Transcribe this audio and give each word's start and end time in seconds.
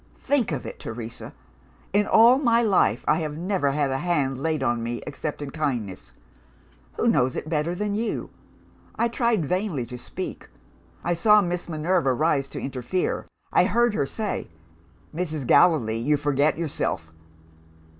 Think 0.17 0.51
of 0.51 0.65
it, 0.65 0.79
Teresa! 0.79 1.31
In 1.93 2.07
all 2.07 2.39
my 2.39 2.63
life 2.63 3.05
I 3.07 3.17
have 3.19 3.37
never 3.37 3.71
had 3.71 3.91
a 3.91 3.99
hand 3.99 4.39
laid 4.39 4.63
on 4.63 4.81
me 4.81 4.99
except 5.05 5.43
in 5.43 5.51
kindness. 5.51 6.13
Who 6.97 7.07
knows 7.07 7.35
it 7.35 7.47
better 7.51 7.75
than 7.75 7.93
you! 7.93 8.31
I 8.95 9.07
tried 9.07 9.45
vainly 9.45 9.85
to 9.85 9.99
speak 9.99 10.49
I 11.03 11.13
saw 11.13 11.39
Miss 11.41 11.69
Minerva 11.69 12.15
rise 12.15 12.47
to 12.47 12.59
interfere 12.59 13.27
I 13.53 13.65
heard 13.65 13.93
her 13.93 14.07
say, 14.07 14.49
'Mrs. 15.13 15.45
Gallilee, 15.45 15.99
you 15.99 16.17
forget 16.17 16.57
yourself! 16.57 17.13